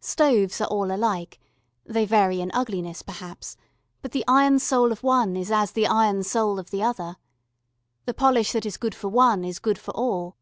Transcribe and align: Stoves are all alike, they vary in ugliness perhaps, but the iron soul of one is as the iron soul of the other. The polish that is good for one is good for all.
Stoves 0.00 0.60
are 0.60 0.66
all 0.66 0.94
alike, 0.94 1.40
they 1.86 2.04
vary 2.04 2.42
in 2.42 2.50
ugliness 2.52 3.00
perhaps, 3.00 3.56
but 4.02 4.12
the 4.12 4.22
iron 4.28 4.58
soul 4.58 4.92
of 4.92 5.02
one 5.02 5.34
is 5.34 5.50
as 5.50 5.72
the 5.72 5.86
iron 5.86 6.22
soul 6.22 6.58
of 6.58 6.68
the 6.70 6.82
other. 6.82 7.16
The 8.04 8.12
polish 8.12 8.52
that 8.52 8.66
is 8.66 8.76
good 8.76 8.94
for 8.94 9.08
one 9.08 9.46
is 9.46 9.58
good 9.58 9.78
for 9.78 9.92
all. 9.96 10.36